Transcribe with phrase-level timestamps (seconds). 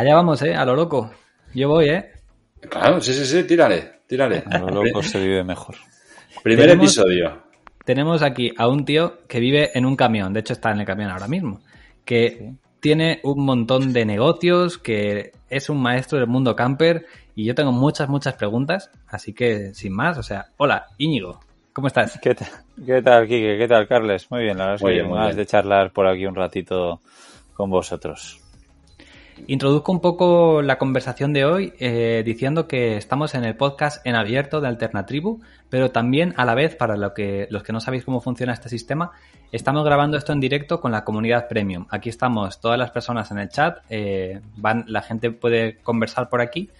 [0.00, 0.54] Allá vamos, ¿eh?
[0.54, 1.10] A lo loco.
[1.52, 2.10] Yo voy, ¿eh?
[2.70, 4.42] Claro, sí, sí, sí, tírale, tírale.
[4.50, 5.74] A lo loco se vive mejor.
[6.42, 7.42] Primer Tenemos- episodio.
[7.84, 10.86] Tenemos aquí a un tío que vive en un camión, de hecho está en el
[10.86, 11.60] camión ahora mismo,
[12.06, 17.04] que tiene un montón de negocios, que es un maestro del mundo camper
[17.34, 21.40] y yo tengo muchas, muchas preguntas, así que sin más, o sea, hola, Íñigo,
[21.74, 22.18] ¿cómo estás?
[22.22, 22.48] ¿Qué tal,
[22.86, 23.58] ¿Qué tal, Kike?
[23.58, 24.30] ¿Qué tal, Carles?
[24.30, 25.36] Muy bien, la verdad es que ganas bien.
[25.36, 27.00] de charlar por aquí un ratito
[27.52, 28.39] con vosotros.
[29.46, 34.14] Introduzco un poco la conversación de hoy eh, diciendo que estamos en el podcast en
[34.14, 38.52] abierto de Alternatribu, pero también a la vez, para los que no sabéis cómo funciona
[38.52, 39.12] este sistema,
[39.52, 41.86] estamos grabando esto en directo con la comunidad premium.
[41.90, 46.40] Aquí estamos todas las personas en el chat, eh, van, la gente puede conversar por
[46.40, 46.70] aquí,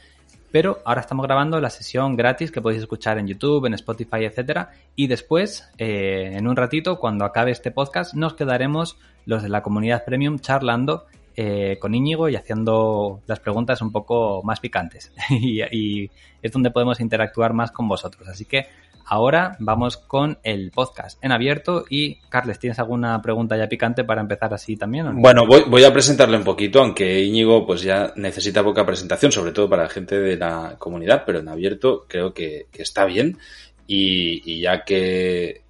[0.51, 4.71] pero ahora estamos grabando la sesión gratis que podéis escuchar en YouTube, en Spotify, etcétera.
[4.97, 9.63] Y después, eh, en un ratito, cuando acabe este podcast, nos quedaremos los de la
[9.63, 15.13] comunidad premium charlando eh, con Íñigo y haciendo las preguntas un poco más picantes.
[15.31, 16.11] y,
[16.43, 18.27] es donde podemos interactuar más con vosotros.
[18.29, 18.67] Así que
[19.05, 21.85] ahora vamos con el podcast en abierto.
[21.89, 25.21] Y Carles, ¿tienes alguna pregunta ya picante para empezar así también?
[25.21, 29.69] Bueno, voy, a presentarle un poquito, aunque Íñigo pues ya necesita poca presentación, sobre todo
[29.69, 33.39] para la gente de la comunidad, pero en abierto creo que, está bien.
[33.87, 35.63] Y ya que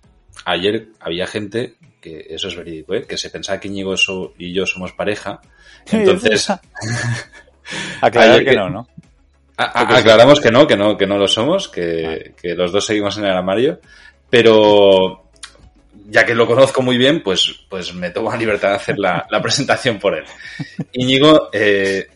[0.45, 3.05] ayer había gente, que eso es verídico, ¿eh?
[3.07, 3.95] que se pensaba que Íñigo
[4.39, 5.41] y yo somos pareja.
[5.91, 6.49] Entonces,
[8.01, 8.89] Aclarar que que- no, ¿no?
[9.57, 12.87] A- a- aclaramos que no, que no, que no lo somos, que, que los dos
[12.87, 13.79] seguimos en el armario,
[14.31, 15.27] pero
[16.09, 19.27] ya que lo conozco muy bien, pues, pues me tomo la libertad de hacer la,
[19.31, 20.25] la presentación por él.
[20.93, 22.09] Íñigo eh,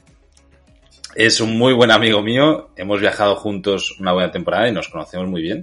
[1.14, 5.28] es un muy buen amigo mío, hemos viajado juntos una buena temporada y nos conocemos
[5.28, 5.62] muy bien.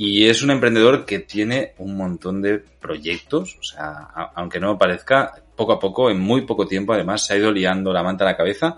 [0.00, 4.78] Y es un emprendedor que tiene un montón de proyectos, o sea, aunque no me
[4.78, 8.24] parezca, poco a poco, en muy poco tiempo, además, se ha ido liando la manta
[8.24, 8.76] a la cabeza.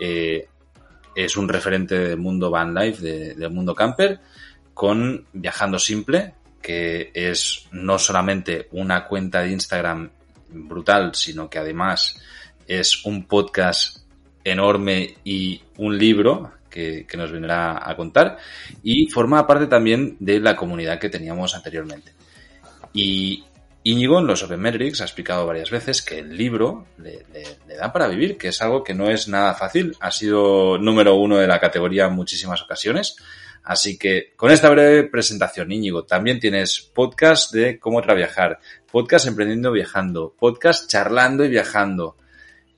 [0.00, 0.48] Eh,
[1.14, 4.18] es un referente del mundo van life, de- del mundo camper,
[4.72, 6.32] con Viajando Simple,
[6.62, 10.10] que es no solamente una cuenta de Instagram
[10.48, 12.18] brutal, sino que además
[12.66, 13.98] es un podcast
[14.42, 18.38] enorme y un libro que, nos vendrá a contar
[18.82, 22.12] y forma parte también de la comunidad que teníamos anteriormente.
[22.92, 23.44] Y
[23.84, 27.76] Íñigo en los Open Metrics ha explicado varias veces que el libro le, le- le
[27.76, 29.96] da para vivir, que es algo que no es nada fácil.
[30.00, 33.16] Ha sido número uno de la categoría en muchísimas ocasiones.
[33.64, 38.58] Así que con esta breve presentación, Íñigo, también tienes podcast de cómo traviajar,
[38.90, 42.16] podcast emprendiendo viajando, podcast charlando y viajando.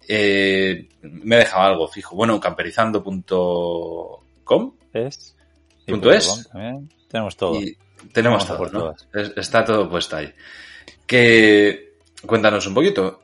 [0.09, 2.17] Eh, me he dejado algo fijo.
[2.17, 5.37] Bueno, camperizando.com ¿Es?
[5.87, 6.49] Y ¿Punto es?
[6.53, 6.89] com.
[7.09, 7.61] Tenemos todo.
[7.61, 7.77] y
[8.13, 8.81] tenemos todo, por ¿no?
[8.81, 9.09] todas.
[9.13, 10.33] Es- Está todo puesto ahí.
[11.07, 11.95] Que
[12.27, 13.21] cuéntanos un poquito.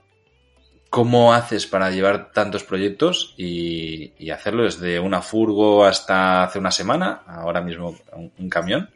[0.91, 6.73] ¿Cómo haces para llevar tantos proyectos y, y hacerlo desde una furgo hasta hace una
[6.73, 8.91] semana, ahora mismo un, un camión?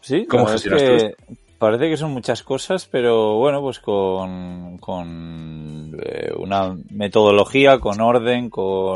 [0.00, 1.16] Sí, ¿Cómo verdad es gestionas que
[1.62, 8.50] Parece que son muchas cosas, pero bueno, pues con, con eh, una metodología, con orden,
[8.50, 8.94] con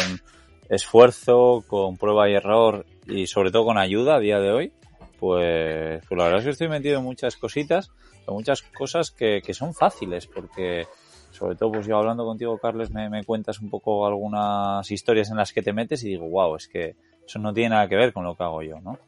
[0.68, 4.72] esfuerzo, con prueba y error y sobre todo con ayuda a día de hoy,
[5.20, 7.92] pues, pues la verdad es que estoy metido en muchas cositas,
[8.26, 10.88] en muchas cosas que, que son fáciles, porque
[11.30, 15.36] sobre todo pues yo hablando contigo, Carles, me, me cuentas un poco algunas historias en
[15.36, 18.12] las que te metes y digo, wow, es que eso no tiene nada que ver
[18.12, 18.98] con lo que hago yo, ¿no?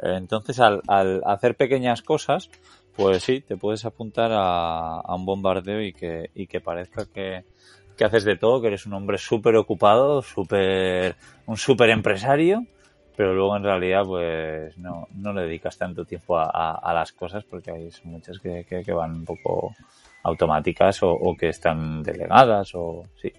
[0.00, 2.50] Entonces, al, al hacer pequeñas cosas,
[2.98, 7.44] pues sí, te puedes apuntar a, un bombardeo y que, y que parezca que,
[7.96, 11.14] que haces de todo, que eres un hombre súper ocupado, súper,
[11.46, 12.66] un súper empresario,
[13.16, 17.70] pero luego en realidad pues no, no le dedicas tanto tiempo a, las cosas porque
[17.70, 19.76] hay muchas que, que, van un poco
[20.24, 23.32] automáticas o, o, que están delegadas o sí.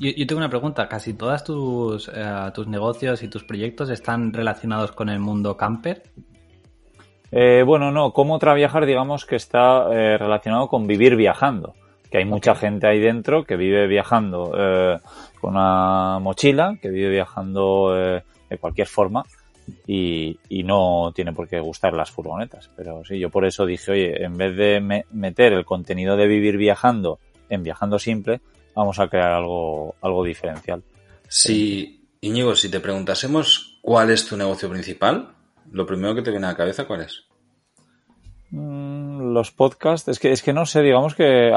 [0.00, 0.88] Yo, yo tengo una pregunta.
[0.88, 6.02] ¿Casi todos tus, eh, tus negocios y tus proyectos están relacionados con el mundo camper?
[7.30, 8.12] Eh, bueno, no.
[8.12, 11.74] Cómo traviajar, digamos que está eh, relacionado con vivir viajando.
[12.10, 14.98] Que hay mucha gente ahí dentro que vive viajando eh,
[15.40, 19.24] con una mochila, que vive viajando eh, de cualquier forma
[19.86, 22.70] y, y, no tiene por qué gustar las furgonetas.
[22.76, 26.26] Pero sí, yo por eso dije, oye, en vez de me meter el contenido de
[26.26, 27.18] vivir viajando
[27.50, 28.40] en viajando simple,
[28.74, 30.82] vamos a crear algo, algo diferencial.
[31.28, 35.34] Si, Íñigo, si te preguntásemos cuál es tu negocio principal,
[35.72, 37.26] lo primero que te viene a la cabeza, ¿cuál es?
[38.50, 41.52] Mm, los podcasts, es que, es que no sé, digamos que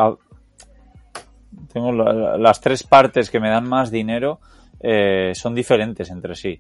[1.72, 4.40] tengo la, las tres partes que me dan más dinero
[4.80, 6.60] eh, son diferentes entre sí.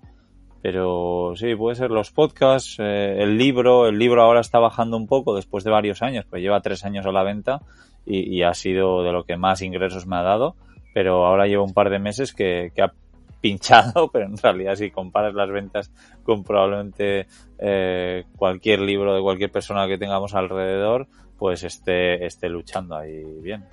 [0.61, 5.07] Pero sí, puede ser los podcasts, eh, el libro, el libro ahora está bajando un
[5.07, 7.61] poco después de varios años, pues lleva tres años a la venta
[8.05, 10.55] y, ha sido de lo que más ingresos me ha dado.
[10.93, 12.93] pero ahora llevo un par de meses que, que ha
[13.41, 15.91] pinchado, pero en realidad si comparas las ventas
[16.23, 17.27] con probablemente
[17.57, 21.07] eh, cualquier libro de cualquier persona que tengamos alrededor,
[21.37, 23.65] pues esté, esté luchando ahí bien.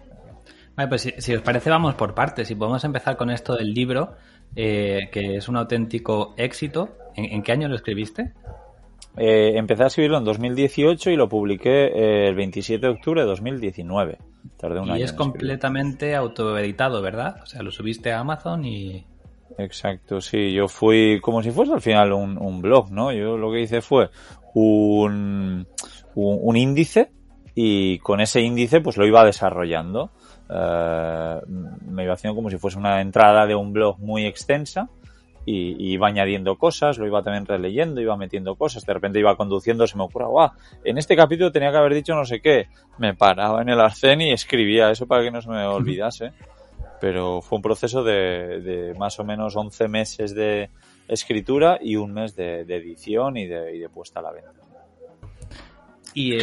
[0.75, 2.49] Vale, pues si, os parece vamos por partes.
[2.49, 4.15] Si podemos empezar con esto del libro,
[4.57, 6.97] eh, que es un auténtico éxito.
[7.15, 8.33] ¿En, qué año lo escribiste?
[9.17, 14.19] Eh, empecé a escribirlo en 2018 y lo publiqué el 27 de octubre de 2019.
[14.57, 17.41] Tardé un y es completamente autoeditado, ¿verdad?
[17.43, 19.05] O sea, lo subiste a Amazon y...
[19.59, 20.53] Exacto, sí.
[20.53, 23.13] Yo fui como si fuese al final un, blog, ¿no?
[23.13, 24.09] Yo lo que hice fue
[24.55, 25.67] un,
[26.15, 27.11] un, índice
[27.57, 30.13] y con ese índice pues lo iba desarrollando.
[30.49, 31.41] Eh,
[31.89, 34.89] me iba haciendo como si fuese una entrada de un blog muy extensa
[35.45, 39.87] y, iba añadiendo cosas, lo iba también releyendo, iba metiendo cosas, de repente iba conduciendo,
[39.87, 40.51] se me ocurrió, guau,
[40.85, 42.69] en este capítulo tenía que haber dicho no sé qué,
[42.99, 46.33] me paraba en el arcén y escribía eso para que no se me olvidase
[47.01, 50.71] pero fue un proceso de, más o menos 11 meses de
[51.07, 54.53] escritura y un mes de, edición y de, puesta a la venta.
[56.15, 56.39] ¿Y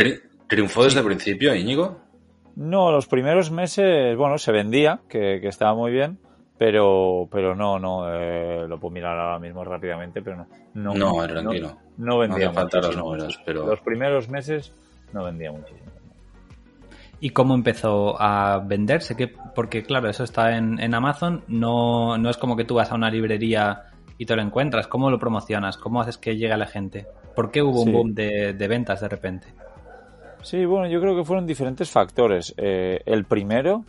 [0.47, 1.97] ¿Triunfó desde el principio, Íñigo?
[2.55, 6.19] No, los primeros meses, bueno, se vendía, que, estaba muy bien,
[6.57, 10.47] pero pero no, no, eh, lo puedo mirar ahora mismo rápidamente, pero no.
[10.73, 11.77] No, no tranquilo.
[11.97, 13.65] No, vendía no los números, pero...
[13.65, 14.73] Los primeros meses
[15.13, 15.94] no vendía muchísimo
[17.19, 19.15] y cómo empezó a venderse.
[19.15, 22.95] Que, porque, claro, eso está en, Amazon, no, no es como que tú vas a
[22.95, 23.83] una librería
[24.17, 24.87] y te lo encuentras.
[24.87, 25.77] ¿Cómo lo promocionas?
[25.77, 27.07] ¿Cómo haces que llegue a la gente?
[27.35, 29.47] ¿Por qué hubo un boom de, ventas de repente?
[30.41, 32.53] Sí, bueno, yo creo que fueron diferentes factores.
[32.57, 33.83] Eh, el primero,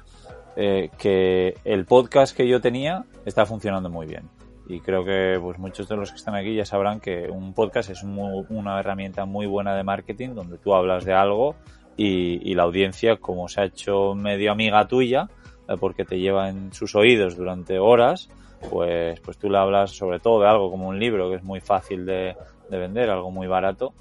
[0.57, 4.29] eh, que el podcast que yo tenía está funcionando muy bien.
[4.69, 7.91] Y creo que pues muchos de los que están aquí ya sabrán que un podcast
[7.91, 11.55] es una herramienta muy buena de marketing donde tú hablas de algo
[11.97, 15.29] y, la audiencia, como se ha hecho medio amiga tuya,
[15.69, 18.29] eh, porque te lleva en sus oídos durante horas,
[18.71, 21.61] pues, pues tú le hablas sobre todo de algo como un libro que es muy
[21.61, 22.37] fácil de,
[22.71, 23.95] vender, algo muy barato,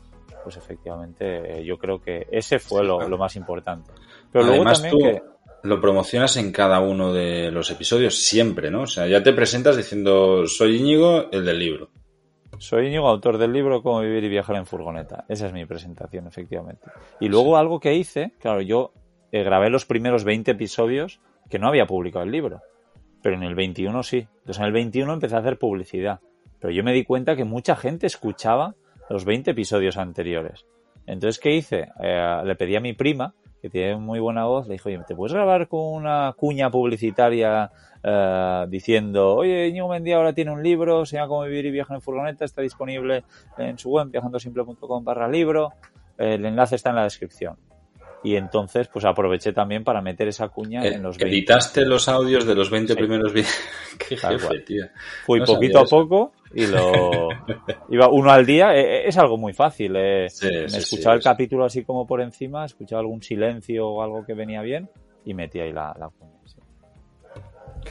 [0.44, 3.92] pues efectivamente eh, yo creo que ese fue lo, más importante.
[4.32, 5.22] Pero luego también que...
[5.64, 8.82] lo promocionas en cada uno de los episodios siempre, ¿no?
[8.82, 11.90] O sea, ya te presentas diciendo soy Íñigo, el del libro.
[12.60, 15.25] Soy Íñigo, autor del libro Cómo vivir y viajar en furgoneta.
[15.28, 16.88] Esa es mi presentación, efectivamente.
[17.19, 18.94] Y luego algo que hice, claro, yo
[19.31, 21.19] eh, grabé los primeros 20 episodios
[21.50, 22.62] que no había publicado el libro.
[23.22, 24.28] Pero en el 21 sí.
[24.40, 26.19] Entonces en el 21 empecé a hacer publicidad.
[26.60, 28.75] Pero yo me di cuenta que mucha gente escuchaba
[29.10, 30.66] los 20 episodios anteriores.
[31.06, 31.90] Entonces, ¿qué hice?
[32.01, 33.36] Eh, le pedí a mi prima,
[33.66, 37.72] que tiene muy buena voz, le dije, oye, ¿te puedes grabar con una cuña publicitaria
[38.04, 41.96] eh, diciendo, oye, Íñigo Mendía ahora tiene un libro, se llama Cómo vivir y viajar
[41.96, 43.24] en furgoneta, está disponible
[43.58, 45.74] en su web, viajandosimple.com barra libro,
[46.16, 47.58] el enlace está en la descripción.
[48.25, 51.33] Y entonces, pues aproveché también para meter esa cuña eh, en los 20.
[51.33, 53.56] Editaste los audios de los 20 primeros vídeos.
[53.98, 54.86] Qué jefe, tío.
[55.25, 57.30] Fui poquito a poco y lo
[57.89, 58.75] iba uno al día.
[58.75, 59.94] Eh, es algo muy fácil.
[59.94, 64.62] me escuchaba el capítulo así como por encima, escuchaba algún silencio o algo que venía
[64.62, 64.89] bien
[65.24, 66.36] y metí ahí la, la cuña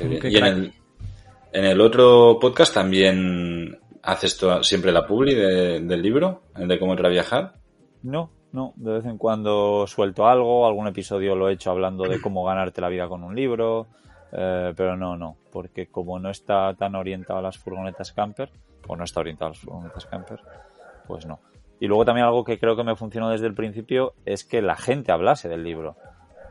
[0.00, 6.94] y en el, otro podcast también haces siempre la publi del libro, el de cómo
[6.94, 7.54] era viajar.
[8.02, 12.20] No, no, de vez en cuando suelto algo, algún episodio lo he hecho hablando de
[12.20, 13.88] cómo ganarte la vida con un libro,
[14.30, 18.52] eh, pero no, no, porque como no está tan orientado a las furgonetas camper,
[18.86, 20.40] o no está orientado a las furgonetas camper,
[21.08, 21.40] pues no.
[21.80, 24.76] Y luego también algo que creo que me funcionó desde el principio es que la
[24.76, 25.96] gente hablase del libro.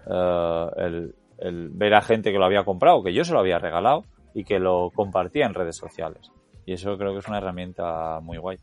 [0.05, 3.59] Eh, el, el ver a gente que lo había comprado, que yo se lo había
[3.59, 6.29] regalado y que lo compartía en redes sociales.
[6.65, 8.57] Y eso creo que es una herramienta muy guay.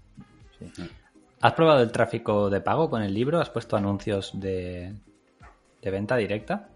[1.40, 3.40] ¿Has probado el tráfico de pago con el libro?
[3.40, 4.94] ¿Has puesto anuncios de,
[5.80, 6.68] de venta directa?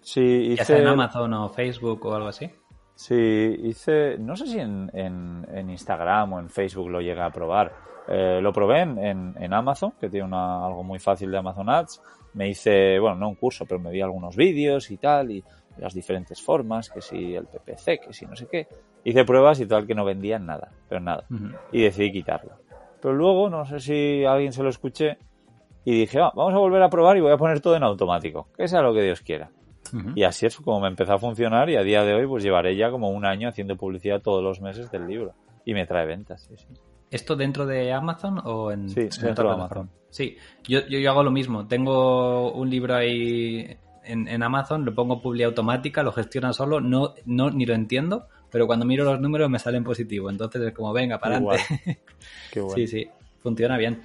[0.00, 0.56] Sí, hice...
[0.56, 2.50] Ya sea en Amazon o Facebook o algo así.
[2.94, 7.72] Sí, hice, no sé si en, en, Instagram o en Facebook lo llegué a probar.
[8.08, 8.98] Eh, lo probé en,
[9.38, 12.00] en, Amazon, que tiene una, algo muy fácil de Amazon Ads
[12.34, 15.44] me hice, bueno, no un curso, pero me vi algunos vídeos y tal, y
[15.78, 18.68] las diferentes formas, que si el PPC, que si no sé qué.
[19.04, 21.24] Hice pruebas y tal que no vendían nada, pero nada.
[21.72, 22.59] Y decidí quitarlo.
[23.00, 25.18] Pero luego, no sé si alguien se lo escuché,
[25.84, 28.48] y dije, ah, vamos a volver a probar y voy a poner todo en automático,
[28.56, 29.50] que sea lo que Dios quiera.
[30.14, 32.76] Y así es como me empezó a funcionar y a día de hoy pues llevaré
[32.76, 35.34] ya como un año haciendo publicidad todos los meses del libro.
[35.64, 36.66] Y me trae ventas, sí, sí.
[37.10, 39.90] ¿Esto dentro de Amazon o en sí, dentro de Amazon?
[40.10, 41.66] Sí, yo, yo, hago lo mismo.
[41.66, 47.50] Tengo un libro ahí en, Amazon, lo pongo publi automática, lo gestiona solo, no, no
[47.50, 50.32] ni lo entiendo, pero cuando miro los números me salen positivos.
[50.32, 52.00] Entonces es como, venga, para adelante.
[52.52, 54.02] Qué Sí, sí, funciona bien.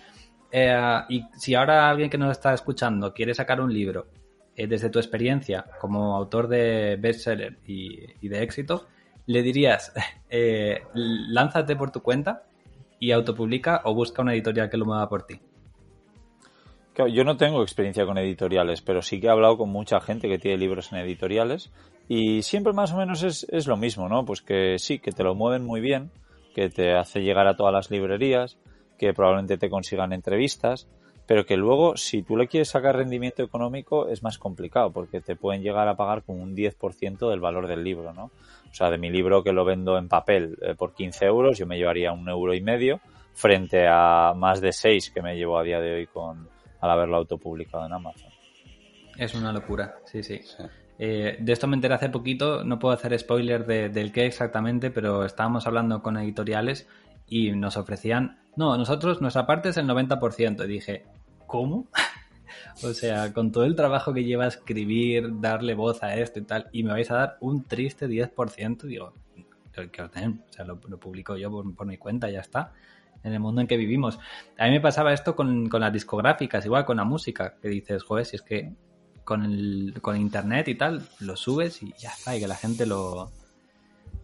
[0.51, 4.07] Eh, y si ahora alguien que nos está escuchando quiere sacar un libro,
[4.55, 8.87] eh, desde tu experiencia como autor de bestseller y, y de éxito,
[9.25, 9.91] le dirías,
[10.29, 12.43] eh, lánzate por tu cuenta
[12.99, 15.39] y autopublica o busca una editorial que lo mueva por ti?
[17.11, 20.39] yo no tengo experiencia con editoriales, pero sí que he hablado con mucha gente que
[20.39, 21.69] tiene libros en editoriales
[22.07, 24.25] y siempre más o menos es, es lo mismo, ¿no?
[24.25, 26.11] Pues que sí, que te lo mueven muy bien,
[26.53, 28.57] que te hace llegar a todas las librerías,
[28.97, 30.87] que probablemente te consigan entrevistas,
[31.27, 35.35] pero que luego si tú le quieres sacar rendimiento económico es más complicado porque te
[35.35, 38.25] pueden llegar a pagar con un 10% del valor del libro, ¿no?
[38.69, 41.65] O sea, de mi libro que lo vendo en papel eh, por 15 euros, yo
[41.65, 42.99] me llevaría un euro y medio
[43.33, 46.47] frente a más de 6 que me llevo a día de hoy con
[46.79, 48.29] al haberlo autopublicado en Amazon.
[49.17, 50.41] Es una locura, sí, sí.
[50.97, 55.25] Eh, de esto me enteré hace poquito, no puedo hacer spoiler del qué exactamente, pero
[55.25, 56.87] estábamos hablando con editoriales
[57.27, 60.63] y nos ofrecían, no, nosotros nuestra parte es el 90%.
[60.63, 61.05] Y dije,
[61.47, 61.87] ¿cómo?
[62.83, 66.69] o sea, con todo el trabajo que lleva escribir, darle voz a esto y tal,
[66.71, 69.13] y me vais a dar un triste 10%, digo,
[69.91, 72.71] que os den, o sea, lo, publico yo por, mi cuenta, ya está
[73.23, 74.19] en el mundo en que vivimos.
[74.57, 78.03] A mí me pasaba esto con, con, las discográficas, igual con la música, que dices,
[78.03, 78.71] joder, si es que
[79.25, 82.85] con, el, con internet y tal, lo subes y ya está, y que la gente
[82.85, 83.31] lo...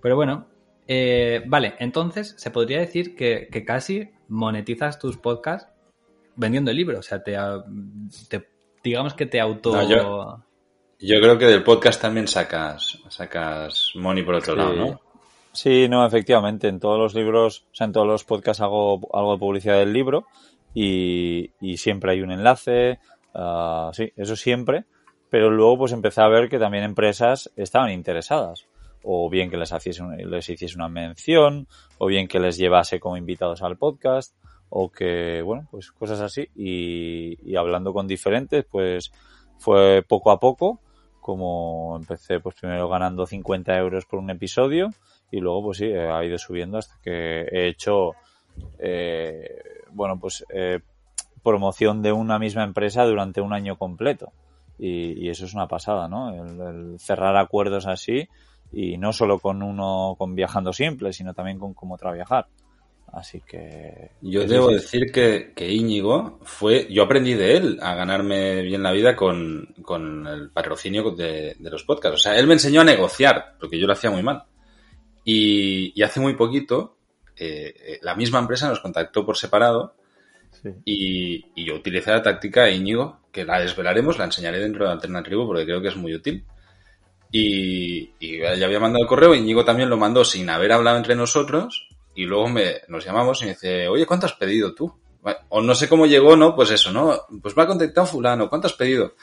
[0.01, 0.47] Pero bueno,
[0.87, 5.69] eh, vale, entonces se podría decir que, casi monetizas tus podcasts
[6.35, 7.35] vendiendo el libro, o sea, te,
[8.83, 9.73] digamos que te auto...
[10.99, 15.01] yo, creo que del podcast también sacas, sacas money por otro lado, ¿no?
[15.53, 19.33] Sí, no, efectivamente, en todos los libros, o sea, en todos los podcasts hago algo
[19.33, 20.25] de publicidad del libro
[20.73, 22.99] y, y siempre hay un enlace,
[23.33, 24.85] uh, sí, eso siempre,
[25.31, 28.67] pero luego pues empecé a ver que también empresas estaban interesadas
[29.03, 33.17] o bien que les, hiciese, les hiciese una mención, o bien que les llevase como
[33.17, 34.35] invitados al podcast,
[34.69, 36.47] o que, bueno, pues cosas así.
[36.55, 39.11] Y, hablando con diferentes, pues
[39.57, 40.79] fue poco a poco,
[41.19, 44.91] como empecé pues primero ganando 50 euros por un episodio,
[45.31, 48.11] y luego pues sí, ha ido subiendo hasta que he hecho,
[48.79, 50.79] eh, bueno, pues eh,
[51.43, 54.31] promoción de una misma empresa durante un año completo.
[54.83, 56.33] Y, eso es una pasada, ¿no?
[56.33, 58.27] El, cerrar acuerdos así
[58.73, 62.47] y no solo con uno con viajando simple, sino también con cómo trabajar.
[63.13, 64.11] Así que...
[64.21, 66.87] Yo debo decir que, que, Íñigo fue...
[66.89, 71.69] Yo aprendí de él a ganarme bien la vida con, con el patrocinio de, de,
[71.69, 72.15] los podcasts.
[72.15, 74.45] O sea, él me enseñó a negociar, porque yo lo hacía muy mal.
[75.23, 76.97] Y, y hace muy poquito,
[77.35, 79.93] eh, eh la misma empresa nos contactó por separado
[80.85, 85.45] y, yo utilicé la táctica de Íñigo, que la desvelaremos, la enseñaré dentro de Alternativo
[85.45, 86.43] porque creo que es muy útil.
[87.31, 91.87] Y, ya había mandado el correo, Íñigo también lo mandó sin haber hablado entre nosotros
[92.13, 94.93] y luego me, nos llamamos y me dice, oye, ¿cuánto has pedido tú?
[95.49, 96.55] O no sé cómo llegó, ¿no?
[96.55, 97.21] Pues eso, ¿no?
[97.41, 99.15] Pues me ha contactado fulano, ¿cuánto has pedido?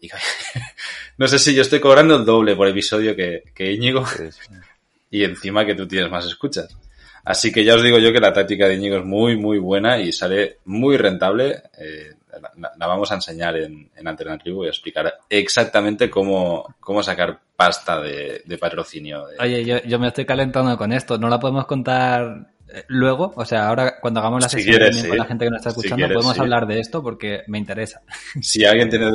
[0.00, 0.08] Y
[1.16, 4.04] no sé si yo estoy cobrando el doble por episodio que, que Íñigo
[5.10, 6.76] y encima que tú tienes más escuchas.
[7.24, 9.98] Así que ya os digo yo que la táctica de Íñigo es muy, muy buena
[9.98, 11.62] y sale muy rentable.
[11.78, 12.12] Eh,
[12.56, 18.00] la, vamos a enseñar en, en Antena Tribu y explicar exactamente cómo, cómo sacar pasta
[18.00, 19.26] de, patrocinio.
[19.40, 21.16] Oye, yo, yo, me estoy calentando con esto.
[21.16, 23.32] ¿No la podemos contar eh, luego?
[23.36, 26.38] O sea, ahora cuando hagamos la sesión con la gente que nos está escuchando, podemos
[26.38, 28.02] hablar de esto porque me interesa.
[28.42, 29.10] Si alguien tiene,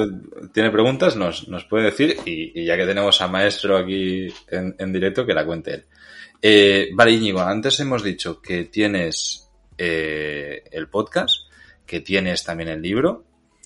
[0.54, 4.94] tiene preguntas, nos, nos puede decir y, ya que tenemos a Maestro aquí en, en
[4.94, 5.86] directo, que la cuente él.
[6.42, 11.50] Eh, vale, Íñigo, antes hemos dicho que tienes eh, el podcast,
[11.86, 13.26] que tienes también el libro,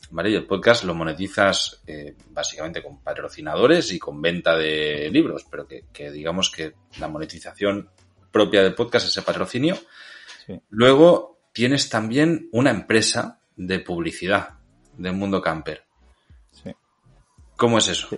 [0.10, 0.32] ¿vale?
[0.32, 5.68] Y el podcast lo monetizas eh, básicamente con patrocinadores y con venta de libros, pero
[5.68, 7.90] que, digamos que la monetización
[8.32, 9.78] propia del podcast es el patrocinio.
[10.72, 14.50] Luego tienes también una empresa de publicidad
[14.98, 15.84] del mundo camper.
[16.52, 16.72] Sí.
[17.56, 18.10] ¿Cómo es eso?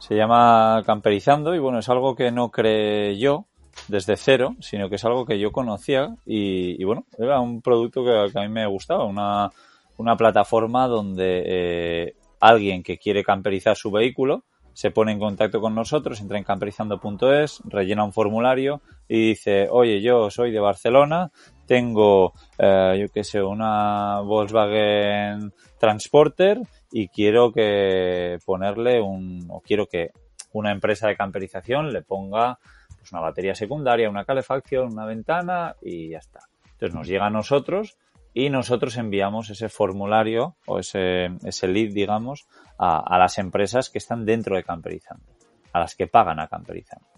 [0.00, 3.46] Se llama Camperizando y bueno, es algo que no creé yo,
[3.88, 8.38] desde cero, sino que es algo que yo conocía y, bueno, era un producto que,
[8.38, 9.50] a mí me gustaba, una,
[9.96, 15.74] una plataforma donde eh, alguien que quiere camperizar su vehículo se pone en contacto con
[15.74, 21.30] nosotros, entra en camperizando.es, rellena un formulario y dice, oye, yo soy de Barcelona,
[21.66, 26.60] tengo, eh, yo qué sé, una Volkswagen Transporter
[26.90, 30.10] y quiero que ponerle un, o quiero que
[30.52, 32.58] una empresa de camperización le ponga
[33.02, 36.38] pues una batería secundaria, una calefacción, una ventana y ya está.
[36.64, 37.98] Entonces nos llega a nosotros
[38.32, 42.46] y nosotros enviamos ese formulario o ese, ese lead, digamos,
[42.78, 45.24] a, las empresas que están dentro de Camperizando,
[45.72, 47.08] a las que pagan a Camperizando.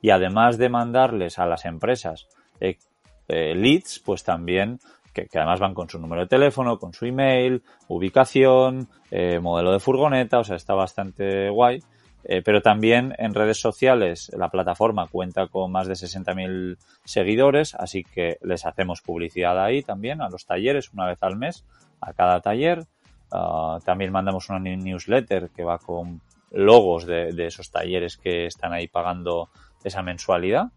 [0.00, 2.28] Y además de mandarles a las empresas
[2.60, 2.78] eh,
[3.26, 4.78] eh, leads, pues también
[5.12, 9.80] que, además van con su número de teléfono, con su email, ubicación, eh, modelo de
[9.80, 11.82] furgoneta, o sea, está bastante guay.
[12.24, 18.04] Eh, pero también en redes sociales la plataforma cuenta con más de 60.000 seguidores, así
[18.04, 21.64] que les hacemos publicidad ahí también a los talleres una vez al mes,
[22.00, 22.86] a cada taller.
[23.32, 26.20] Ah, también mandamos una newsletter que va con
[26.52, 29.48] logos de, esos talleres que están ahí pagando
[29.82, 30.70] esa mensualidad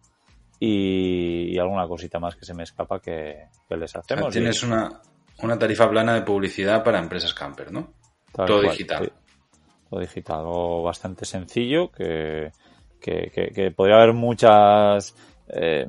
[0.60, 4.32] y, alguna cosita más que se me escapa que, les hacemos.
[4.32, 5.02] tienes una,
[5.44, 7.94] una tarifa plana de publicidad para empresas camper, ¿no?
[8.32, 9.12] Todo digital
[10.00, 12.52] digital, algo bastante sencillo que,
[13.00, 15.16] que, podría haber muchas...
[15.48, 15.88] Eh,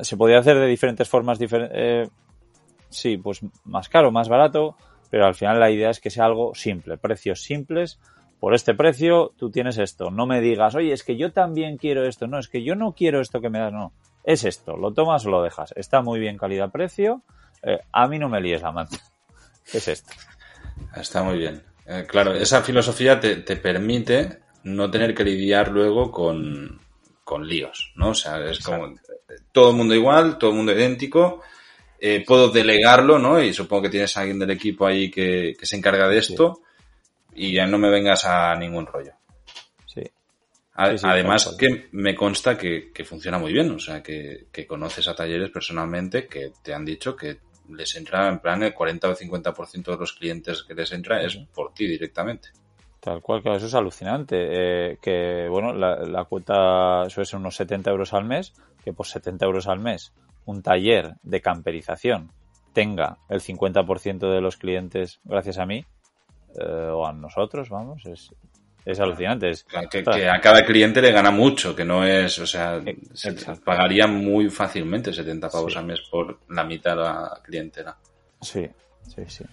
[0.00, 2.08] se podría hacer de diferentes formas, eh,
[2.88, 4.76] sí, pues más caro, más barato,
[5.10, 8.00] pero al final la idea es que sea algo simple, precios simples.
[8.40, 10.10] Por este precio tú tienes esto.
[10.10, 12.26] No me digas, oye, es que yo también quiero esto.
[12.26, 13.72] No, es que yo no quiero esto que me das.
[13.72, 13.92] No,
[14.24, 14.76] es esto.
[14.76, 15.72] Lo tomas o lo dejas.
[15.76, 17.22] Está muy bien calidad-precio.
[17.62, 18.98] Eh, a mí no me líes la manta.
[19.72, 20.12] Es esto.
[20.94, 21.75] Está muy bien.
[21.88, 26.80] Eh, claro, esa filosofía te, permite no tener que lidiar luego con,
[27.46, 28.10] líos, ¿no?
[28.10, 28.94] O sea, es como
[29.52, 31.42] todo el mundo igual, todo el mundo idéntico.
[31.98, 33.40] Eh, puedo delegarlo, ¿no?
[33.40, 36.60] Y supongo que tienes a alguien del equipo ahí que, se encarga de esto
[37.34, 39.12] y ya no me vengas a ningún rollo.
[39.86, 40.02] Sí.
[40.74, 45.50] Además que me consta que, funciona muy bien, o sea, que, que, conoces a talleres
[45.50, 47.38] personalmente que te han dicho que
[47.70, 51.36] les entra en plan el 40 o 50% de los clientes que les entra es
[51.36, 52.50] por ti directamente.
[53.00, 54.36] Tal cual, que eso es alucinante.
[54.36, 59.44] Eh, que, bueno, la, cuota suele ser unos 70 euros al mes, que por 70
[59.44, 60.12] euros al mes
[60.44, 62.32] un taller de camperización
[62.72, 65.84] tenga el 50% de los clientes gracias a mí,
[66.58, 68.32] eh, o a nosotros, vamos, es,
[68.86, 69.50] es alucinante.
[69.50, 72.80] Es, que, a cada cliente le gana mucho, que no es, o sea,
[73.12, 73.32] se
[73.64, 77.96] pagaría muy fácilmente 70 pavos al mes por la mitad de la clientela.
[78.40, 78.68] Sí,
[79.02, 79.44] sí, sí.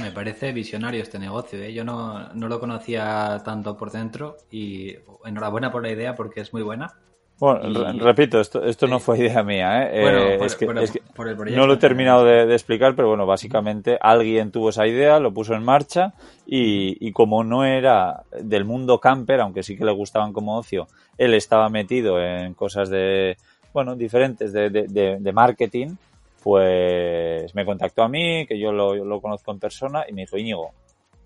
[0.00, 1.60] me parece visionario este negocio.
[1.60, 1.72] ¿eh?
[1.74, 4.94] Yo no, no, lo conocía tanto por dentro y
[5.24, 6.94] enhorabuena por la idea porque es muy buena.
[7.40, 9.90] Bueno, repito, esto, esto no fue idea mía, ¿eh?
[9.94, 14.86] eh es que, no lo he terminado de, explicar, pero bueno, básicamente alguien tuvo esa
[14.86, 16.12] idea, lo puso en marcha
[16.46, 20.86] y, y, como no era del mundo camper, aunque sí que le gustaban como ocio,
[21.16, 23.38] él estaba metido en cosas de,
[23.72, 25.96] bueno, diferentes de, de, de marketing,
[26.42, 30.36] pues me contactó a mí, que yo lo, lo, conozco en persona, y me dijo,
[30.36, 30.72] Íñigo,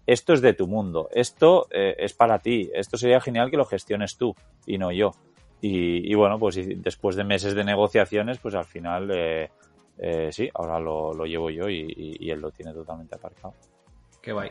[0.07, 3.64] esto es de tu mundo, esto eh, es para ti, esto sería genial que lo
[3.64, 5.12] gestiones tú y no yo.
[5.66, 9.50] Y, bueno, pues después de meses de negociaciones, pues al final eh,
[9.96, 13.55] eh, sí, ahora lo, llevo yo y, él lo tiene totalmente aparcado.
[14.20, 14.50] Qué guay.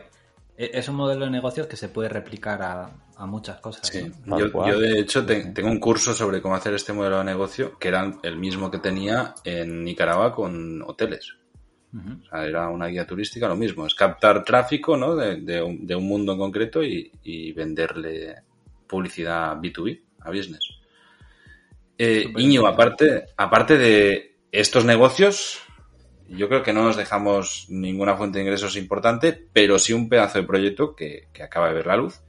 [0.58, 3.86] E, es un modelo de negocios que se puede replicar a, muchas cosas.
[3.86, 7.86] Sí, yo, de hecho tengo un curso sobre cómo hacer este modelo de negocio que
[7.86, 11.36] era el mismo que tenía en Nicaragua con hoteles.
[11.94, 15.14] O sea, era una guía turística, lo mismo, es captar tráfico ¿no?
[15.14, 18.34] de, un, mundo en concreto y, y venderle
[18.88, 20.83] publicidad B2B a business.
[21.98, 25.60] Eh, Iño, aparte, aparte de estos negocios,
[26.28, 30.40] yo creo que no nos dejamos ninguna fuente de ingresos importante, pero sí un pedazo
[30.40, 32.22] de proyecto que, acaba de ver la luz,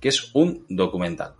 [0.00, 1.34] que es un documental.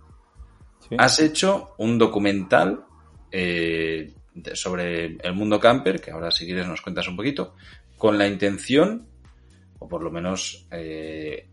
[0.97, 2.85] Has hecho un documental
[3.31, 4.13] eh,
[4.53, 7.55] sobre el mundo camper, que ahora si quieres nos cuentas un poquito,
[7.97, 9.07] con la intención,
[9.79, 11.47] o por lo menos eh,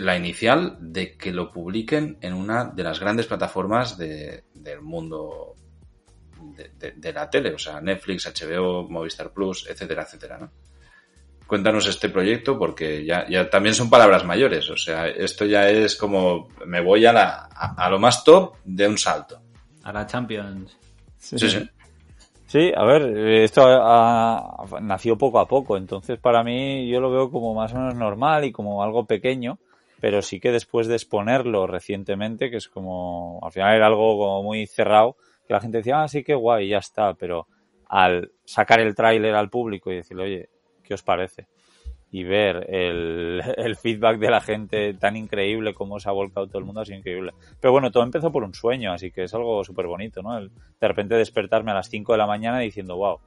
[0.00, 5.54] la inicial, de que lo publiquen en una de las grandes plataformas del mundo
[6.42, 10.50] de, la tele, o sea, Netflix, HBO, Movistar Plus, etcétera, etcétera, ¿no?
[11.46, 15.94] Cuéntanos este proyecto porque ya, ya también son palabras mayores, o sea, esto ya es
[15.94, 19.40] como me voy a, la, a, lo más top de un salto.
[19.82, 20.76] A la Champions.
[21.18, 21.68] Sí, sí.
[22.46, 22.72] sí.
[22.74, 23.02] a ver,
[23.42, 23.62] esto
[24.80, 28.46] nació poco a poco, entonces para mí yo lo veo como más o menos normal
[28.46, 29.58] y como algo pequeño
[30.04, 34.42] pero sí que después de exponerlo recientemente, que es como, al final era algo como
[34.42, 35.16] muy cerrado,
[35.48, 37.48] que la gente decía, ah, sí, qué guay, ya está, pero
[37.88, 40.48] al sacar el tráiler al público y decirle, oye,
[40.82, 41.46] ¿qué os parece?
[42.10, 43.42] Y ver el,
[43.82, 47.32] feedback de la gente tan increíble como se ha volcado todo el mundo, es increíble.
[47.58, 50.36] Pero bueno, todo empezó por un sueño, así que es algo súper bonito, ¿no?
[50.36, 53.20] El, de repente despertarme a las 5 de la mañana diciendo, wow,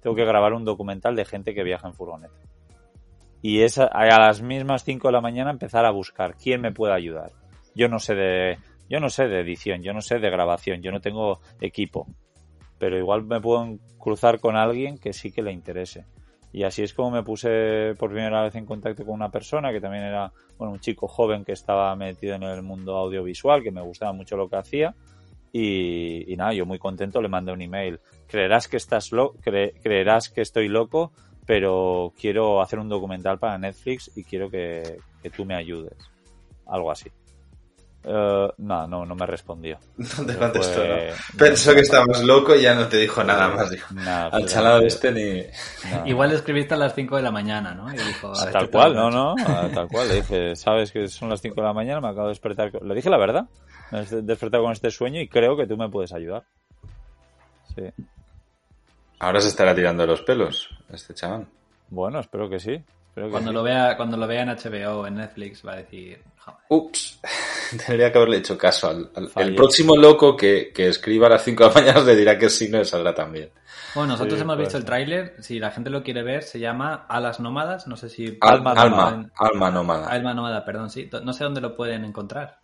[0.00, 2.40] tengo que grabar un documental de gente que viaja en furgoneta
[3.42, 6.94] y es a, las mismas 5 de la mañana empezar a buscar quién me puede
[6.94, 7.32] ayudar.
[7.74, 10.92] Yo no sé de yo no sé de edición, yo no sé de grabación, yo
[10.92, 12.06] no tengo equipo,
[12.78, 16.04] pero igual me puedo cruzar con alguien que sí que le interese.
[16.52, 19.80] Y así es como me puse por primera vez en contacto con una persona que
[19.80, 23.80] también era, bueno, un chico joven que estaba metido en el mundo audiovisual, que me
[23.80, 24.94] gustaba mucho lo que hacía.
[25.50, 28.00] Y, nada, yo muy contento le mandé un email.
[28.26, 31.12] Creerás que estás lo creerás que estoy loco,
[31.52, 35.92] pero quiero hacer un documental para Netflix y quiero que, que tú me ayudes.
[36.66, 37.10] Algo así.
[38.04, 39.78] Eh, no, no, no me respondió.
[39.98, 40.94] No te contestó, ¿no?
[41.36, 43.70] Pensó que estabas loco y ya no te dijo nada más.
[43.70, 45.42] Dijo, al chalado este ni...
[46.10, 47.92] Igual escribiste a las 5 de la mañana, ¿no?
[47.92, 49.34] Y dijo, tal cual, no, no,
[49.74, 50.08] tal cual.
[50.08, 52.72] Le dije, sabes que son las 5 de la mañana, me acabo de despertar.
[52.82, 53.44] Le dije la verdad.
[53.90, 56.44] Me he despertado con este sueño y creo que tú me puedes ayudar.
[57.74, 57.82] Sí.
[59.22, 61.46] Ahora se estará tirando los pelos, este chaval.
[61.90, 62.82] Bueno, espero que sí.
[63.14, 66.20] cuando, Lo vea, cuando lo vea en HBO o en Netflix va a decir,
[66.68, 67.20] Ups,
[67.86, 71.68] tendría que haberle hecho caso al, el próximo loco que, escriba a las 5 de
[71.68, 73.48] la mañana le dirá que sí, no saldrá también.
[73.94, 77.38] Bueno, nosotros hemos visto el tráiler, si la gente lo quiere ver, se llama Alas
[77.38, 78.38] Nómadas, no sé si...
[78.40, 80.08] Alma, alma, alma Nómada.
[80.08, 81.08] Alma Nómada, perdón, sí.
[81.22, 82.58] No sé dónde lo pueden encontrar.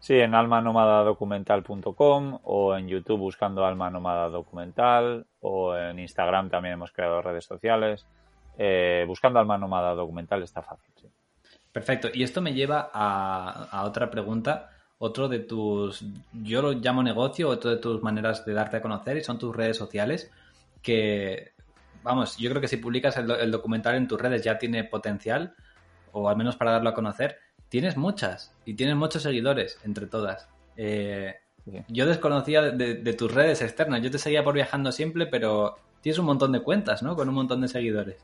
[0.00, 6.90] Sí, en almanomadadocumental.com o en YouTube buscando Alma Nómada Documental o en Instagram también hemos
[6.90, 8.06] creado redes sociales.
[8.58, 11.08] Eh, buscando Alma Nómada Documental está fácil, sí.
[11.72, 12.08] Perfecto.
[12.12, 14.70] Y esto me lleva a, otra pregunta.
[14.98, 19.16] Otro de tus, yo lo llamo negocio, otro de tus maneras de darte a conocer
[19.16, 20.30] y son tus redes sociales
[20.82, 21.52] que,
[22.02, 25.54] vamos, yo creo que si publicas el, documental en tus redes ya tiene potencial,
[26.12, 27.38] o al menos para darlo a conocer.
[27.70, 30.50] Tienes muchas y tienes muchos seguidores entre todas.
[30.76, 31.36] Eh,
[31.88, 34.02] yo desconocía de, de, tus redes externas.
[34.02, 37.16] Yo te seguía por viajando siempre, pero tienes un montón de cuentas, ¿no?
[37.16, 38.22] Con un montón de seguidores.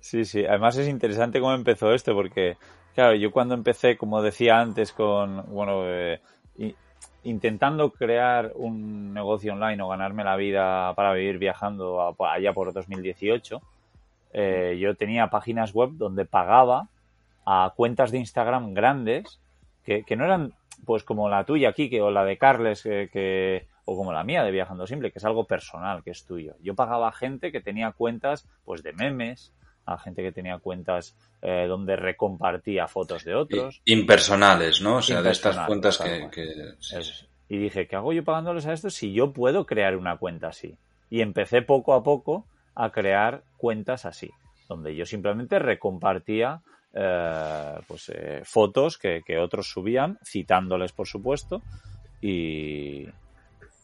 [0.00, 0.44] Sí, sí.
[0.44, 2.56] Además es interesante cómo empezó esto, porque,
[2.94, 6.20] claro, yo cuando empecé, como decía antes, con, bueno, eh,
[7.24, 13.60] intentando crear un negocio online o ganarme la vida para vivir viajando allá por 2018,
[14.32, 16.88] eh, yo tenía páginas web donde pagaba
[17.46, 19.40] a cuentas de Instagram grandes
[19.84, 20.52] que, que no eran
[20.84, 24.42] pues como la tuya aquí que, o la de Carles que, o como la mía
[24.42, 26.54] de Viajando Simple, que es algo personal, que es tuyo.
[26.60, 29.52] Yo pagaba a gente que tenía cuentas pues de memes,
[29.86, 33.80] a gente que tenía cuentas eh, donde recompartía fotos de otros.
[33.84, 34.96] Impersonales, ¿no?
[34.96, 36.28] O sea, de estas cuentas que...
[37.48, 40.76] Y dije, ¿qué hago yo pagándoles a esto si yo puedo crear una cuenta así?
[41.10, 44.30] Y empecé poco a poco a crear cuentas así,
[44.68, 46.62] donde yo simplemente recompartía
[46.96, 51.62] eh, pues, eh, fotos que, que, otros subían, citándoles, por supuesto,
[52.20, 53.06] y,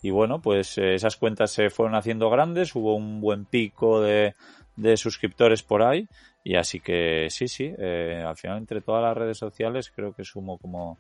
[0.01, 4.35] y bueno, pues esas cuentas se fueron haciendo grandes, hubo un buen pico de,
[4.77, 6.09] de suscriptores por ahí.
[6.45, 10.25] Y así que sí, sí, eh, al final entre todas las redes sociales creo que
[10.25, 10.99] sumo como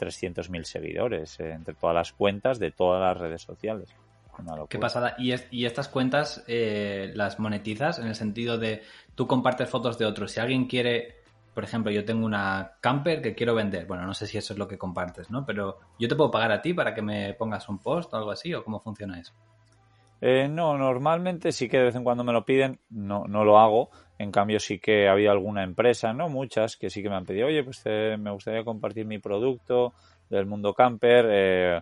[0.00, 3.88] 300.000 seguidores eh, entre todas las cuentas de todas las redes sociales.
[4.68, 5.16] Qué pasada.
[5.18, 8.82] ¿Y, y estas cuentas eh, las monetizas en el sentido de
[9.14, 10.32] tú compartes fotos de otros?
[10.32, 11.18] Si alguien quiere,
[11.54, 13.86] por ejemplo, yo tengo una camper que quiero vender.
[13.86, 15.44] Bueno, no sé si eso es lo que compartes, ¿no?
[15.44, 18.30] Pero yo te puedo pagar a ti para que me pongas un post o algo
[18.30, 19.34] así, o cómo funciona eso.
[20.20, 23.58] Eh, no, normalmente sí que de vez en cuando me lo piden, no, no lo
[23.58, 23.90] hago.
[24.18, 27.24] En cambio sí que ha habido alguna empresa, no muchas, que sí que me han
[27.24, 29.94] pedido, oye, pues eh, me gustaría compartir mi producto
[30.28, 31.80] del mundo camper eh,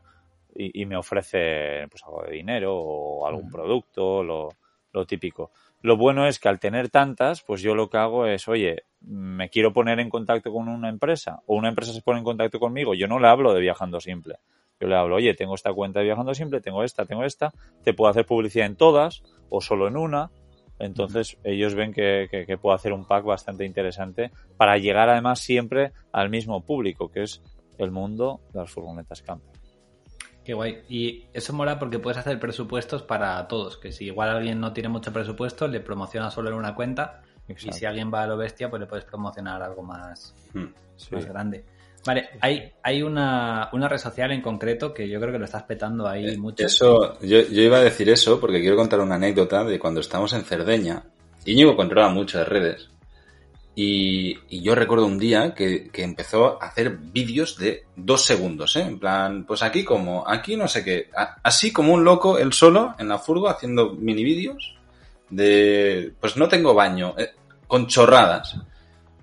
[0.54, 4.50] y, me ofrece pues algo de dinero o algún producto, lo,
[4.92, 5.50] lo típico.
[5.82, 9.48] Lo bueno es que al tener tantas, pues yo lo que hago es, oye, me
[9.48, 12.94] quiero poner en contacto con una empresa o una empresa se pone en contacto conmigo,
[12.94, 14.36] yo no le hablo de viajando simple
[14.80, 17.94] yo le hablo, oye, tengo esta cuenta de Viajando Simple, tengo esta, tengo esta, te
[17.94, 20.30] puedo hacer publicidad en todas o solo en una.
[20.78, 25.90] Entonces ellos ven que, que, puedo hacer un pack bastante interesante para llegar además siempre
[26.12, 27.42] al mismo público, que es
[27.78, 29.58] el mundo de las furgonetas camper.
[30.44, 30.82] Qué guay.
[30.88, 33.76] Y eso mola porque puedes hacer presupuestos para todos.
[33.76, 37.22] Que si igual alguien no tiene mucho presupuesto, le promociona solo en una cuenta.
[37.48, 40.66] Y si alguien va a lo bestia, pues le puedes promocionar algo más, hmm.
[41.12, 41.64] más grande.
[42.04, 45.64] Vale, hay, hay una, una, red social en concreto que yo creo que lo estás
[45.64, 46.64] petando ahí eh, mucho.
[46.64, 50.32] Eso, yo, yo iba a decir eso porque quiero contar una anécdota de cuando estamos
[50.32, 51.02] en Cerdeña.
[51.44, 52.88] Íñigo controla muchas redes.
[53.74, 58.74] Y, y, yo recuerdo un día que, que, empezó a hacer vídeos de dos segundos,
[58.74, 58.82] ¿eh?
[58.82, 61.10] En plan, pues aquí como, aquí no sé qué.
[61.44, 64.77] así como un loco, él solo, en la furgo, haciendo mini vídeos
[65.30, 67.30] de, pues no tengo baño, eh,
[67.66, 68.56] con chorradas.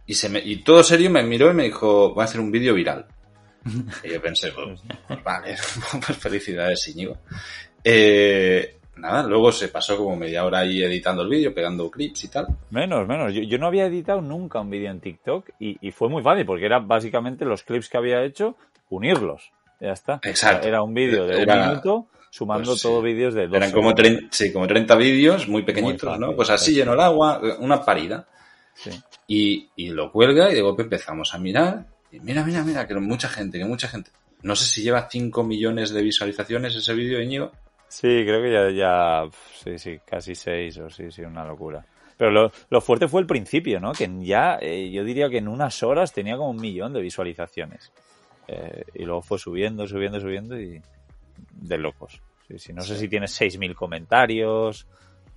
[0.05, 2.51] Y, se me, y todo serio me miró y me dijo, voy a hacer un
[2.51, 3.05] vídeo viral.
[4.03, 4.81] Y yo pensé, pues,
[5.23, 5.55] vale,
[6.05, 7.17] pues felicidades, Íñigo.
[7.83, 12.27] Eh, nada, luego se pasó como media hora ahí editando el vídeo, pegando clips y
[12.27, 12.47] tal.
[12.69, 13.33] Menos, menos.
[13.33, 16.45] Yo, yo no había editado nunca un vídeo en TikTok y, y, fue muy fácil
[16.45, 18.55] porque era básicamente los clips que había hecho,
[18.89, 19.51] unirlos.
[19.79, 20.19] Ya está.
[20.23, 20.67] Exacto.
[20.67, 24.27] Era un vídeo de un minuto sumando pues, todos vídeos de dos Eran como, 30,
[24.29, 26.35] sí, como 30 vídeos muy pequeñitos, ¿no?
[26.35, 28.27] Pues así lleno el agua, una parida.
[29.25, 31.85] Y, y, lo cuelga y de golpe empezamos a mirar.
[32.11, 34.11] Y mira, mira, mira, que mucha gente, que mucha gente.
[34.41, 37.53] No sé si lleva 5 millones de visualizaciones ese vídeo, Íñigo.
[37.87, 39.29] Sí, creo que ya, ya,
[39.63, 41.85] sí, sí, casi 6 o sí, sí, una locura.
[42.17, 43.93] Pero lo, fuerte fue el principio, ¿no?
[43.93, 47.93] Que ya, eh, yo diría que en unas horas tenía como un millón de visualizaciones.
[48.49, 50.81] Eh, y luego fue subiendo, subiendo, subiendo y
[51.51, 52.21] de locos.
[52.57, 54.87] Sí, No sé si tienes 6.000 comentarios.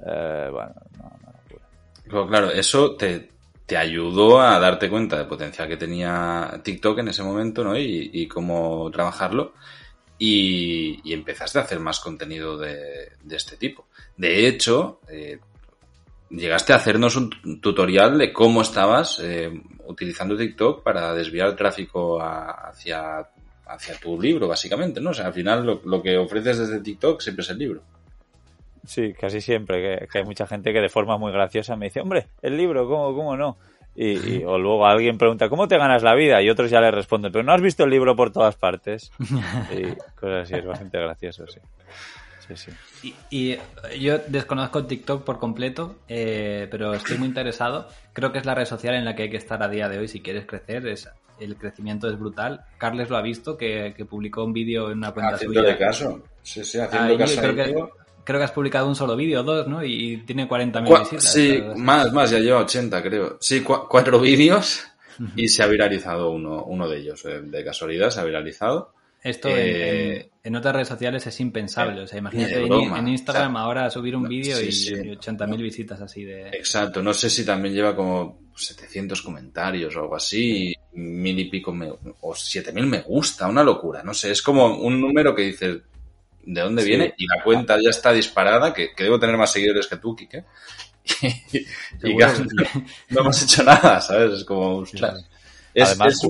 [0.04, 3.30] Eh, bueno, no, Claro, eso te,
[3.66, 7.78] te ayudó a darte cuenta del potencial que tenía TikTok en ese momento, ¿no?
[7.78, 9.52] Y, cómo trabajarlo.
[10.18, 13.88] Y, empezaste a hacer más contenido de, este tipo.
[14.16, 15.38] De hecho, eh,
[16.30, 19.50] llegaste a hacernos un tutorial de cómo estabas eh,
[19.86, 23.28] utilizando TikTok para desviar el tráfico hacia,
[23.68, 25.10] hacia tu libro, básicamente, ¿no?
[25.10, 27.82] O sea, al final lo, lo, que ofreces desde TikTok siempre es el libro.
[28.88, 32.28] Sí, casi siempre, que, hay mucha gente que de forma muy graciosa me dice, hombre,
[32.40, 33.58] el libro, ¿cómo, cómo no?
[33.94, 36.40] Y, o luego alguien pregunta, ¿cómo te ganas la vida?
[36.40, 39.12] Y otros ya le responden, pero no has visto el libro por todas partes.
[39.70, 39.82] Y
[40.18, 41.60] cosas así, es bastante gracioso, sí.
[42.48, 43.14] Sí, sí.
[43.30, 43.58] Y,
[44.00, 47.88] yo desconozco TikTok por completo, eh, pero estoy muy interesado.
[48.14, 49.98] Creo que es la red social en la que hay que estar a día de
[49.98, 50.86] hoy si quieres crecer.
[50.86, 52.64] Es, el crecimiento es brutal.
[52.78, 55.78] Carles lo ha visto, que, publicó un vídeo en una cuenta haciendo suya.
[55.78, 56.22] caso.
[56.42, 57.40] Sí, sí, haciendo caso.
[57.40, 57.98] Creo
[58.28, 59.82] creo que has publicado un solo vídeo, dos, ¿no?
[59.82, 61.32] Y tiene 40.000 visitas.
[61.32, 63.38] Sí, más, más, ya lleva 80, creo.
[63.40, 64.86] Sí, cuatro vídeos
[65.34, 67.22] y se ha viralizado uno, uno de ellos.
[67.24, 68.92] De casualidad se ha viralizado.
[69.22, 72.02] Esto en, eh, otras redes sociales es impensable.
[72.02, 76.48] O sea, imagínate en, Instagram ahora subir un vídeo y 80.000 visitas así de...
[76.48, 77.02] Exacto.
[77.02, 81.90] No sé si también lleva como 700 comentarios o algo así, mil y pico me,
[81.90, 84.02] o 7.000 me gusta, una locura.
[84.02, 85.78] No sé, es como un número que dices,
[86.44, 89.96] de dónde viene y la cuenta ya está disparada, que, debo tener más seguidores que
[89.96, 90.44] tú, Kike.
[92.02, 94.40] Y, no, hemos hecho nada, ¿sabes?
[94.40, 94.84] Es como,
[95.74, 96.20] Además,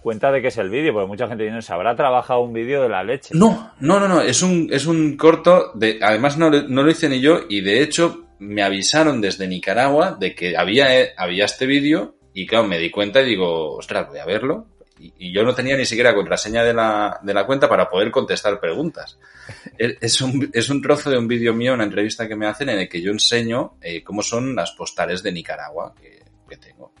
[0.00, 2.88] cuenta de que es el vídeo, porque mucha gente ¿se habrá trabajado un vídeo de
[2.88, 3.30] la leche?
[3.34, 7.08] No, no, no, no, es un, es un corto, de, además no, no lo hice
[7.08, 12.16] ni yo, y de hecho me avisaron desde Nicaragua de que había, había este vídeo,
[12.32, 14.66] y claro, me di cuenta y digo, ostras, voy a verlo,
[14.98, 18.60] y, yo no tenía ni siquiera contraseña de la, de la cuenta para poder contestar
[18.60, 19.18] preguntas.
[19.78, 22.80] Es un, es un trozo de un vídeo mío, una entrevista que me hacen en
[22.80, 26.92] el que yo enseño eh, cómo son las postales de Nicaragua que tengo.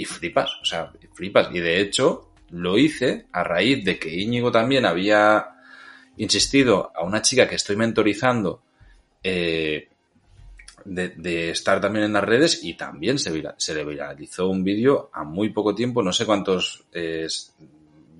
[0.00, 1.48] Y flipas, o sea, flipas.
[1.52, 5.46] Y de hecho, lo hice a raíz de que Íñigo también había
[6.16, 8.62] insistido a una chica que estoy mentorizando
[9.22, 9.88] eh,
[10.84, 15.24] de, estar también en las redes y también se, se le viralizó un vídeo a
[15.24, 16.84] muy poco tiempo, no sé cuántos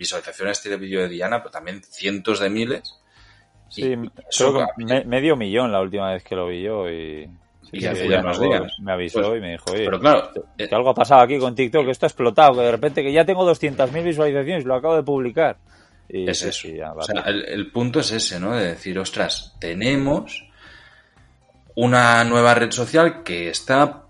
[0.00, 2.96] visualizaciones tiene el vídeo de Diana, pero también cientos de miles.
[3.68, 3.94] Sí,
[5.06, 7.28] medio millón la última vez que lo vi yo y...
[7.72, 11.54] me avisó y me dijo, oye, pero claro, que, eh, algo ha pasado aquí con
[11.54, 14.96] TikTok, que esto ha explotado, que de repente que ya tengo 200.000 visualizaciones, lo acabo
[14.96, 15.56] de publicar.
[16.08, 16.68] Y, es eso.
[16.96, 18.56] o sea, el, el, punto es ese, ¿no?
[18.56, 20.44] De decir, ostras, tenemos
[21.76, 24.02] una nueva red social que está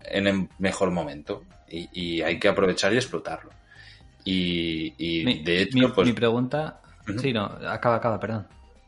[0.00, 3.50] en el mejor momento y, hay que aprovechar y explotarlo.
[4.24, 6.08] Y, de hecho, mi, pues...
[6.08, 6.80] Mi pregunta...
[7.20, 8.46] Sí, no, acaba, acaba, perdón.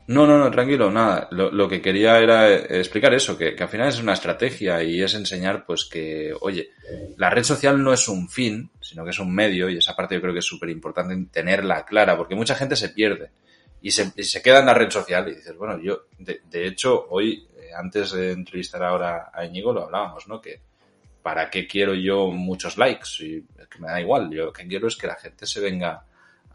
[0.09, 1.29] No, no, no, tranquilo, nada.
[1.33, 5.67] Lo, que quería era explicar eso, que, al final es una estrategia y es enseñar,
[5.67, 6.71] pues que, oye,
[7.17, 10.15] la red social no es un fin, sino que es un medio y esa parte
[10.15, 13.31] yo creo que es súper importante tenerla clara, porque mucha gente se pierde
[13.83, 17.49] y se, queda en la red social y dices, bueno, yo, de, de hecho, hoy
[17.77, 20.41] antes de entrevistar ahora a Íñigo lo hablábamos, ¿no?
[20.41, 20.61] Que
[21.23, 24.89] para qué quiero yo muchos likes y que me da igual, yo lo que quiero
[24.89, 26.05] es que la gente se venga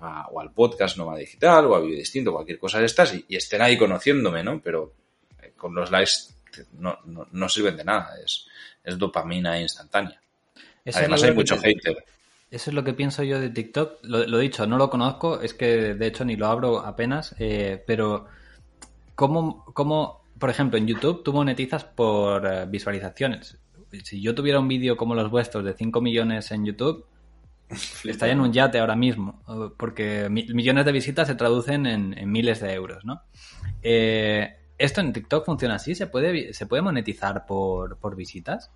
[0.02, 3.36] a, o al podcast Noma Digital o a Video Distinto, cualquier cosa de estas y,
[3.36, 4.62] estén ahí conociéndome, ¿no?
[4.62, 4.94] Pero
[5.42, 6.12] eh, con los likes
[6.74, 7.00] no,
[7.32, 8.48] no, sirven de nada, es,
[8.84, 10.20] es dopamina instantánea.
[10.94, 12.04] Además hay mucho hater.
[12.50, 14.00] Eso es lo que pienso yo de TikTok.
[14.02, 17.82] Lo, lo, dicho, no lo conozco, es que de hecho ni lo abro apenas, eh,
[17.88, 18.28] pero
[19.16, 23.60] ¿cómo, ¿cómo por ejemplo, en YouTube tú monetizas por eh, visualizaciones.
[24.04, 27.06] Si yo tuviera un vídeo como los vuestros de 5 millones en YouTube,
[28.04, 29.42] estaría en un yate ahora mismo,
[29.78, 33.22] porque millones de visitas se traducen en, miles de euros, ¿no?
[33.82, 35.94] Eh, ¿Esto en TikTok funciona así?
[35.94, 38.72] ¿Se puede, se puede monetizar por, por visitas?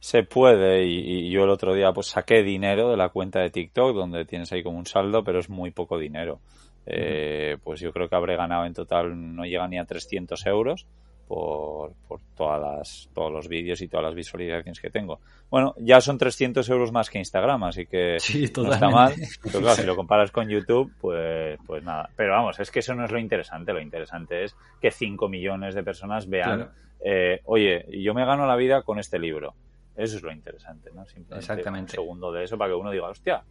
[0.00, 3.94] Se puede y, yo el otro día pues saqué dinero de la cuenta de TikTok
[3.94, 6.40] donde tienes ahí como un saldo, pero es muy poco dinero.
[6.86, 10.86] Eh, pues yo creo que habré ganado en total, no llega ni a 300 euros
[11.28, 15.20] por, por todas las, todos los vídeos y todas las visualizaciones que tengo.
[15.50, 18.16] Bueno, ya son 300 euros más que Instagram, así que
[18.56, 19.14] no está mal.
[19.42, 22.08] Pero claro, si lo comparas con YouTube, pues, pues nada.
[22.16, 23.72] Pero vamos, es que eso no es lo interesante.
[23.72, 26.70] Lo interesante es que 5 millones de personas vean,
[27.04, 29.54] eh, oye, yo me gano la vida con este libro.
[29.94, 31.04] Eso es lo interesante, ¿no?
[31.06, 31.92] Simplemente Exactamente.
[31.92, 33.44] un segundo de eso para que uno diga, hostia,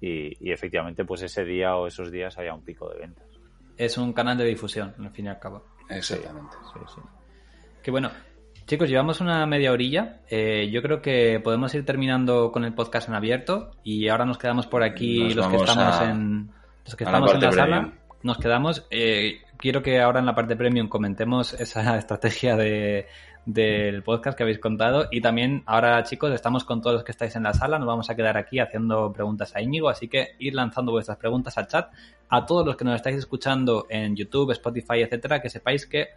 [0.00, 3.26] y, efectivamente pues ese día o esos días haya un pico de ventas.
[3.76, 5.64] Es un canal de difusión, al fin y al cabo.
[5.88, 6.56] Exactamente.
[7.82, 8.10] Sí, bueno.
[8.66, 10.22] Chicos, llevamos una media orilla.
[10.28, 14.38] Eh, yo creo que podemos ir terminando con el podcast en abierto y ahora nos
[14.38, 16.50] quedamos por aquí los que estamos en
[16.84, 17.92] los que estamos en la sala.
[18.24, 18.84] Nos quedamos.
[18.90, 23.06] Eh, quiero que ahora en la parte premium comentemos esa estrategia de,
[23.46, 27.36] del podcast que habéis contado y también ahora chicos estamos con todos los que estáis
[27.36, 30.54] en la sala, nos vamos a quedar aquí haciendo preguntas a Íñigo, así que ir
[30.54, 31.90] lanzando vuestras preguntas al chat.
[32.28, 36.08] A todos los que nos estáis escuchando en YouTube, Spotify, etcétera, que sepáis que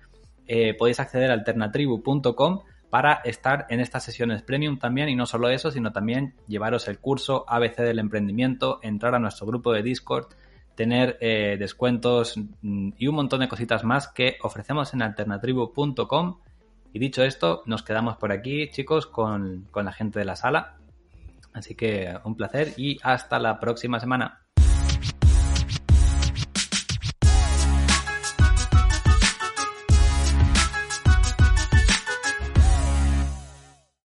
[0.47, 5.49] eh, podéis acceder a alternatribu.com para estar en estas sesiones premium también y no solo
[5.49, 10.33] eso, sino también llevaros el curso ABC del emprendimiento, entrar a nuestro grupo de Discord,
[10.75, 16.39] tener eh, descuentos mm, y un montón de cositas más que ofrecemos en alternatribu.com.
[16.91, 20.78] Y dicho esto, nos quedamos por aquí, chicos, con, con la gente de la sala.
[21.54, 24.45] Así que un placer y hasta la próxima semana.